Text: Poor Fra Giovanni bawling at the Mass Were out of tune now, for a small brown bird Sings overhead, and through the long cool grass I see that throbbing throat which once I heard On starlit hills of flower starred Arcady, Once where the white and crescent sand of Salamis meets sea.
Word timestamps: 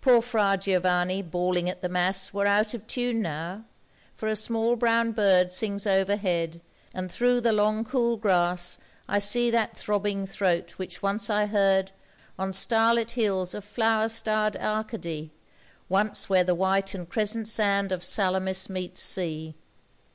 Poor 0.00 0.22
Fra 0.22 0.56
Giovanni 0.58 1.20
bawling 1.20 1.68
at 1.68 1.82
the 1.82 1.88
Mass 1.90 2.32
Were 2.32 2.46
out 2.46 2.72
of 2.72 2.86
tune 2.86 3.20
now, 3.20 3.66
for 4.14 4.26
a 4.26 4.34
small 4.34 4.74
brown 4.74 5.12
bird 5.12 5.52
Sings 5.52 5.86
overhead, 5.86 6.62
and 6.94 7.12
through 7.12 7.42
the 7.42 7.52
long 7.52 7.84
cool 7.84 8.16
grass 8.16 8.78
I 9.06 9.18
see 9.18 9.50
that 9.50 9.76
throbbing 9.76 10.24
throat 10.26 10.70
which 10.78 11.02
once 11.02 11.28
I 11.28 11.44
heard 11.44 11.90
On 12.38 12.54
starlit 12.54 13.10
hills 13.10 13.52
of 13.52 13.64
flower 13.66 14.08
starred 14.08 14.56
Arcady, 14.56 15.30
Once 15.90 16.30
where 16.30 16.42
the 16.42 16.54
white 16.54 16.94
and 16.94 17.06
crescent 17.06 17.46
sand 17.46 17.92
of 17.92 18.02
Salamis 18.02 18.70
meets 18.70 19.02
sea. 19.02 19.56